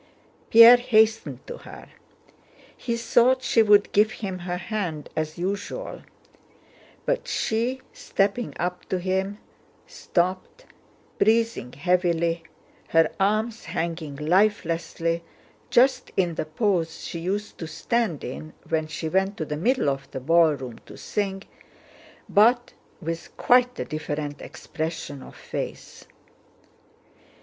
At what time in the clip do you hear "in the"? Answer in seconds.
16.17-16.45